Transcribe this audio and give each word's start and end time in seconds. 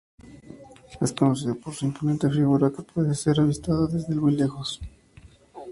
Es 0.99 1.13
conocido 1.13 1.53
por 1.59 1.75
su 1.75 1.85
imponente 1.85 2.27
figura 2.27 2.71
que 2.75 2.81
puede 2.81 3.13
ser 3.13 3.39
avistada 3.39 3.85
desde 3.85 4.15
muy 4.15 4.31
lejos. 4.35 4.81